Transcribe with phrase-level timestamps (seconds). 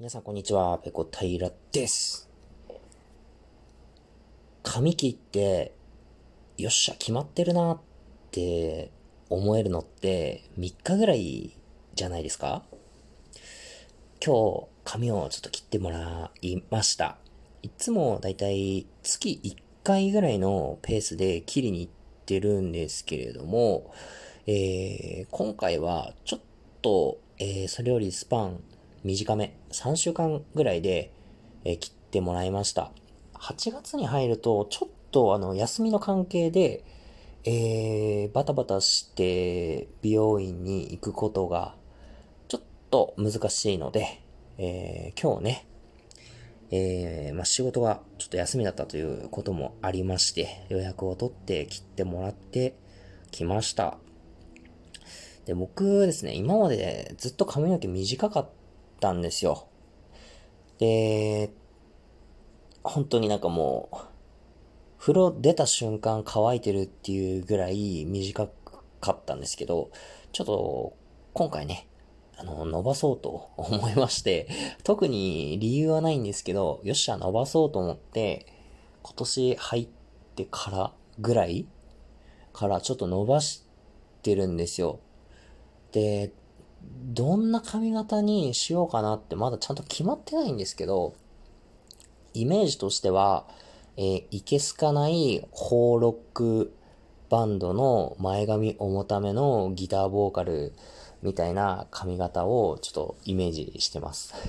[0.00, 2.30] 皆さんこんにちは、ペコ平です。
[4.62, 5.72] 髪切って、
[6.56, 7.80] よっしゃ、決まってるなっ
[8.30, 8.92] て
[9.28, 11.58] 思えるのって3日ぐらい
[11.96, 12.62] じゃないですか？
[14.24, 17.18] 今日、髪をちょっと切ってもらいました。
[17.64, 21.92] いつもだいたい月1回ぐらいのペースで切りに行っ
[22.24, 23.92] てるんですけれども、
[24.46, 26.40] えー、今回はちょっ
[26.82, 28.62] と、えー、それよりスパン
[29.04, 31.12] 短め、3週間ぐらいで、
[31.64, 32.92] え、切ってもらいました。
[33.34, 36.84] 8月に入ると、ちょっとあの、休みの関係で、
[37.44, 41.74] えー、バタバタして美容院に行くことが、
[42.48, 44.20] ちょっと難しいので、
[44.58, 45.66] えー、今日ね、
[46.70, 52.74] えー、まあ、仕事がちょっと休みだったということもありまして、予約を取って切ってもらって
[53.30, 53.96] きました。
[55.46, 58.48] で、僕ですね、今までずっと髪の毛短かっ
[59.00, 59.68] たんですよ。
[60.78, 61.50] で、
[62.82, 63.96] 本当になんかもう、
[64.98, 68.48] 風呂出た瞬間乾いてるっていうぐらい短
[69.00, 69.90] かったんですけど、
[70.32, 70.96] ちょっと
[71.32, 71.86] 今回ね、
[72.36, 74.48] あの、伸ばそうと思いまして、
[74.84, 78.46] 特に理由はないんですけど、よっしゃ、伸ばそうと思って、
[79.02, 79.88] 今年入っ
[80.36, 81.66] てからぐらい
[82.52, 83.64] からちょっと伸ばし
[84.22, 85.00] てるんですよ。
[85.92, 86.32] で、
[86.82, 91.14] どんな髪型にしようかなってまだちゃんと決まってないんですけど、
[92.34, 93.46] イメージとしては、
[93.96, 96.72] えー、いけすかないホーロック
[97.30, 100.72] バンドの前髪重ためのギターボーカル
[101.22, 104.34] みたいな髪型をちょっとイメージしてます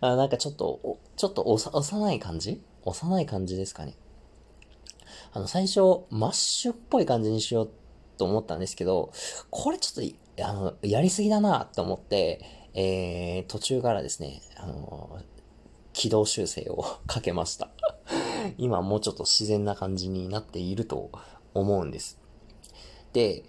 [0.00, 2.62] あなんかちょっと、ちょっと幼い感じ？
[2.84, 3.96] 幼い感じですかね。
[5.32, 7.87] あの、最初、マッシュっぽい感じにしようって
[8.18, 9.12] と思ったんですけど、
[9.50, 15.20] これちょっと、あの、やりすぎだなと思って、えー、途中からですね、あの、
[15.92, 17.70] 軌道修正をかけました。
[18.58, 21.10] 今もうちょっと自然な感じになっていると
[21.54, 22.18] 思うんです。
[23.12, 23.44] で、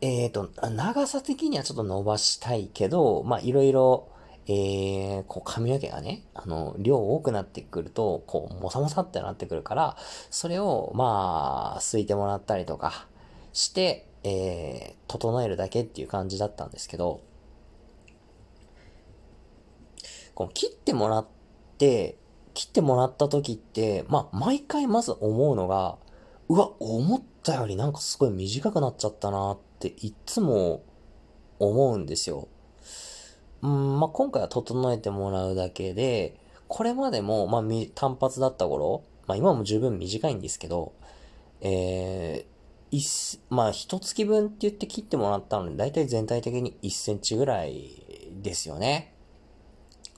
[0.00, 4.08] えっ、ー、と、長さ的にはちょっと伸ばしたいけど、まあ、いろいろ、
[4.46, 9.96] えー、こう髪の毛がね、あの、量多くなってくると、こう、もさもさってなってくるから、
[10.30, 13.08] それを、まあ、すいてもらったりとか、
[13.54, 17.22] して、えー、整えるだけっていう感じだったんですけど、
[20.34, 21.26] この切ってもらっ
[21.78, 22.18] て、
[22.52, 25.96] 切ってもらった時って、まあ、毎回まず思うのが、
[26.48, 30.82] うわ、思ったよりなんかすごい短くなっちゃったなっていつも
[31.58, 32.48] 思うんですよ。
[33.62, 37.62] うん、まあ、今回は整えてもらうだけで、これまでも、まあ、
[37.94, 40.92] 単発だった頃、まあ、今も十分短いんですけど、
[41.60, 42.53] えー、
[42.94, 47.90] 一、まあ、一月分って言って切ってもらったので、だいたい全体的に1センチぐらい
[48.40, 49.14] ですよね。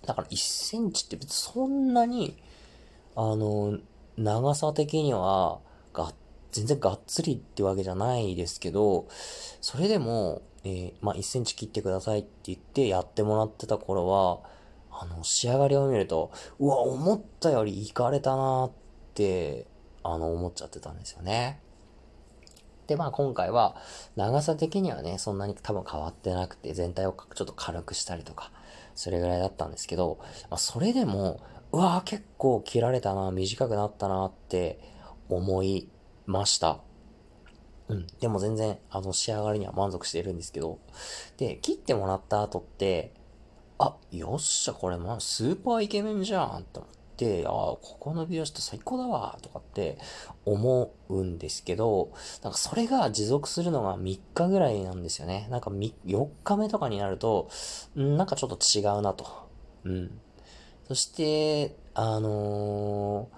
[0.04, 2.36] だから1センチって別にそんなに、
[3.14, 3.78] あの、
[4.18, 5.60] 長さ的には、
[5.94, 6.12] が、
[6.52, 9.08] 全然がっつりってわけじゃないですけど、
[9.62, 14.40] それでも、えー、まあ、1センチ切ってくださいって言ってやってもらってた頃は、
[14.90, 18.72] あの、仕上がりを見ると、うわ、思ったよりいかれたなっ
[19.14, 19.66] て、
[20.02, 21.60] あの、思っちゃってたんですよね。
[22.86, 23.76] で、まあ今回は
[24.16, 28.52] 長さ的にはね、そんなに多分変わってなくて、全体をちょっと軽くしたりとか、
[28.94, 30.18] それぐらいだったんですけど、
[30.50, 31.40] まあ、それでも、
[31.72, 34.80] うわぁ、結構切られたな、短くなったなって
[35.28, 35.88] 思い
[36.26, 36.80] ました。
[37.88, 38.06] うん。
[38.20, 40.78] でも全然、あの、仕上がりには満足しているんですけど、
[41.36, 43.12] で、切ってもらった後って、
[43.78, 49.98] あ、よっしゃ、これまあ、スーパーイケメンじゃんって思って、、ああ、ここの美容室最高だわ、とかって
[50.44, 52.12] 思うんですけど、
[52.42, 55.48] なんかそれが持続するのが3日ぐらいなんですよね。
[55.50, 57.48] なんか4日目とかになると、
[57.94, 59.26] なんかちょっと違うなと。
[59.84, 60.20] うん。
[60.88, 63.28] そして、あの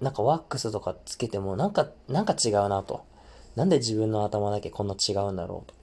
[0.00, 3.04] ー、なんかワックスとかつけても、なんか、なんか違うなと。
[3.54, 5.74] なんで自分の頭だけこんな違うんだろうと。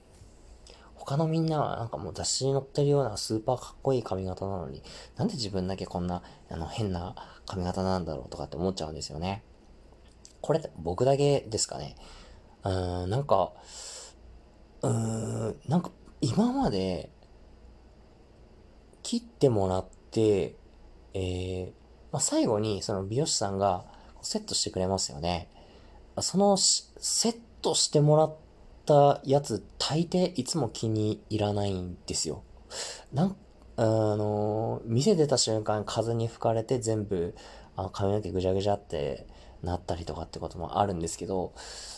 [1.06, 4.82] 他のみんなはなんかもう雑誌に載ってるようなスーパーかっこいい髪型なのに、
[5.16, 7.14] なんで自分だけこんな、あの、変な
[7.46, 9.44] 髪型なんだろうとかって思っちゃうんですよね。
[10.40, 11.96] これ僕だけですかね。
[12.64, 13.52] うーん、なんか、
[14.80, 15.90] うーん、なんか
[16.22, 17.10] 今まで
[19.02, 20.56] 切ってもらって、
[21.12, 21.72] えー、
[22.12, 23.84] まあ、最後にその美容師さんが
[24.22, 25.50] セットしてくれますよね。
[26.20, 28.36] そのセットしてもらっ
[28.84, 32.44] ったやつ、大抵いつも気に入らないんですよ。
[33.12, 33.36] なん、
[33.76, 37.34] あの、店出た瞬間風に吹かれて全部、
[37.76, 39.26] あ髪の毛ぐちゃぐちゃって
[39.62, 41.54] なったりとかってこともあるんですけど、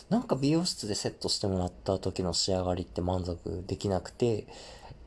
[0.09, 4.47] なんか美容室でセットしてもらった時の仕上がりって満足できなくて、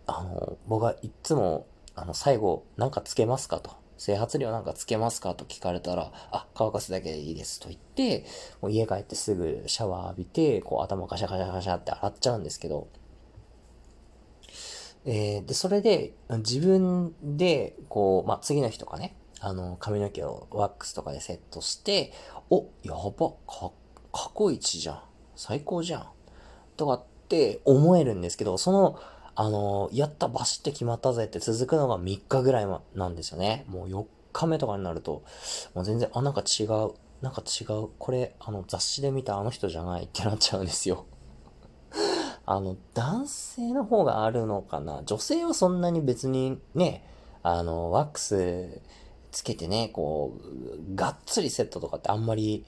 [0.07, 1.67] あの、僕はいつも、
[1.97, 3.80] あの、最後、なんかつけますかと。
[4.01, 5.35] 整髪料なんかつけますか？
[5.35, 8.25] と聞かれたら、あ、乾かすだけでいいですと言って、
[8.63, 12.89] もう家帰ってすぐシャワー浴びて、こう頭ガシャガシャガシャって洗っちゃうんですけど、
[15.05, 22.13] えー、で、それで、自分で、こう、まあ、次の日とかね、あの、髪の毛をワックスとかでセットして、
[22.51, 23.73] お、やば、か、
[24.13, 25.03] 過去一じゃん。
[25.37, 26.09] 最高じゃん。
[26.77, 29.01] とかって思えるんですけど、その、
[29.35, 33.65] あの、やったバシって決まったぜって続くのが3日ぐらいなんですよね。
[33.69, 35.23] もう4日目とかになると、
[35.75, 41.07] もう全然、あ、なんか違う、なんか違う、これ、あの、雑誌で見たあの人じゃないってなっちゃうんですよ。
[42.47, 47.05] あの、男性の方があるのかな女性はそんなに別にね、
[47.43, 48.81] あの、ワックス
[49.31, 52.65] つけてね、こう、がっつりセットとかってあんまり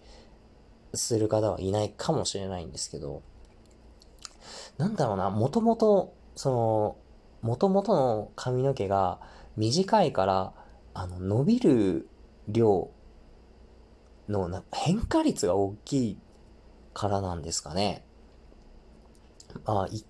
[0.95, 3.23] する方はいないかもしれないんですけど、
[4.79, 6.97] なんだろうな、もともとその、
[7.43, 9.21] 元々の髪の毛が
[9.57, 10.53] 短いから、
[10.95, 12.09] あの、伸びる
[12.49, 12.91] 量
[14.29, 16.19] のな変化率が大きい
[16.95, 18.05] からなんですかね。
[19.65, 20.05] まあ、1,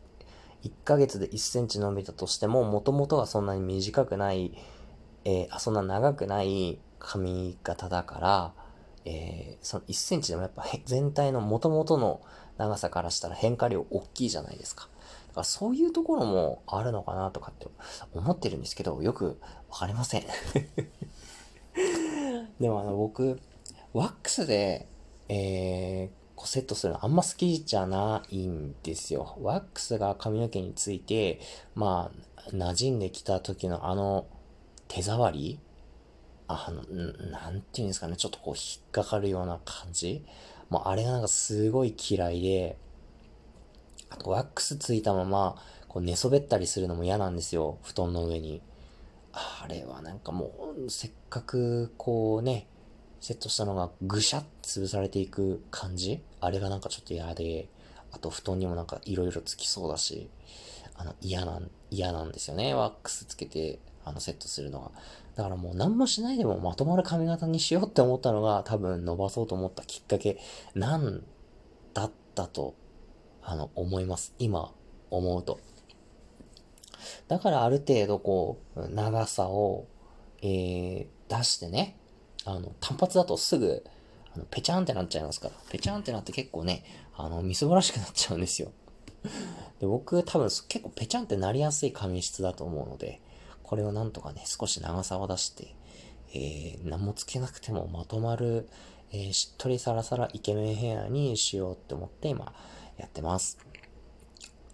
[0.65, 4.55] 1ヶ月で1センチ伸びたとしても、元々がそんなに短くない、
[5.25, 8.55] えー、あ、そんな長くない髪型だから、
[9.05, 12.21] えー、その1センチでもやっぱ全体の元々の
[12.59, 14.89] 長さからしたら変化量大きいじゃないですか。
[15.33, 17.67] かそういうところもあるのかなとかって
[18.13, 19.39] 思ってるんですけど、よく
[19.71, 20.23] わかりません
[22.61, 23.41] でもあの僕、
[23.93, 24.87] ワックスで、
[25.29, 29.37] えー、こうセットするのあんま好きじゃないんですよ。
[29.41, 31.41] ワックスが髪の毛について、
[31.75, 34.27] まあ、馴染んできた時のあの
[34.89, 35.59] 手触り
[36.49, 36.83] あの、
[37.31, 40.25] なんていうんですかね、ちょっとこう引っかかるような感じ
[40.69, 42.77] もうあれがなんかすごい嫌いで、
[44.13, 45.57] あとワックスついたまま、
[45.89, 47.79] こう寝そべったりするのも嫌なんですよ。
[47.83, 48.61] 布団の上に。
[49.33, 50.53] あれはなんかも
[50.87, 52.67] う、せっかくこうね、
[53.21, 56.23] セットしたのがぐしゃっ潰されていく感じ？
[56.41, 57.69] あれがなんかちょっと嫌で、
[58.11, 60.29] あと布団にもなんか色々つきそうだし、
[60.97, 62.75] あの嫌なん、嫌なんですよね。
[62.75, 64.91] ワックスつけて、あのセットするのは。
[65.37, 70.39] だからもう何もしないでもまとまる髪型にしようって思ったのが多分伸ばそうと思ったきっかけ
[70.75, 71.23] なん
[71.95, 72.75] だったと
[73.43, 74.35] あの、思います。
[74.39, 74.73] 今、
[75.11, 75.61] 思うと。
[77.29, 79.87] だからある程度こう、長さを、
[80.43, 81.97] えー、出してね、
[82.45, 83.85] あの、単発だとすぐ、
[84.35, 85.55] あの、ペチャンってなっちゃいますから。
[85.71, 86.85] ペチャンってなって結構ね、
[87.17, 88.73] あの、みすぼらしくなっちゃうんですよ。
[89.81, 93.21] で、僕多分結構ペチャンってなりやすい髪質だと思うので、
[93.63, 95.75] これをなんとかね、少し長さを出して、
[96.35, 98.69] えー、何もつけなくてもまとまる、
[99.13, 102.53] えー、しっとりサラサライケメンヘアにしようって思って今、
[102.97, 103.59] やってます。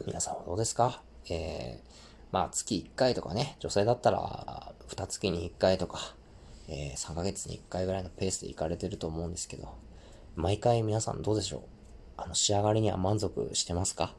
[0.06, 1.02] 皆さんはどうですか？
[1.30, 1.88] えー、
[2.30, 6.14] まあ月1回とかね、女性だったら2月に1回とか、
[6.68, 9.68] えー、3ヶ月に1回ぐらいのペースで行かれてると思うんですけど、
[10.36, 11.62] 毎回皆さんどうでしょう？
[12.16, 14.14] あの仕上がりには満足してますか？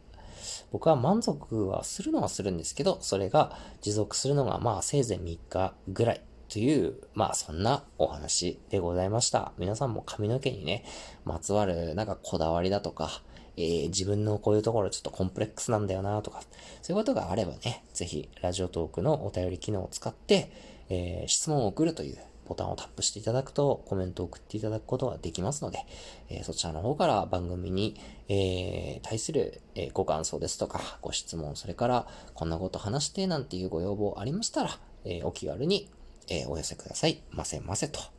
[0.72, 9.52] 僕は満足はするのはするんですけど、それが持続するのがまあせいぜい3日ぐらいという、まあそんなお話でございました。
[9.58, 10.84] 皆さんも髪の毛にね、
[11.26, 13.22] まつわるなんかこだわりだとか、
[13.60, 16.42] えー、自分のこういうところちょっとコンプレックスなんだよなとか、
[16.82, 20.52] そういうことがあればね、ぜひ、ラジオトークのお便り機能を使って、
[20.90, 25.86] えー、質問を送るというボタンをタップしていただくとコメントを送っていただくことができますので、
[26.30, 27.96] えー、そちらの方から番組に、
[28.28, 35.90] えー、対する、えー、ご感想ですとか、ご質問、それからこんなこと話してなんていうご要望ありましたら、えお気軽に、
[36.28, 37.22] えお寄せください。
[37.32, 38.19] ませませと。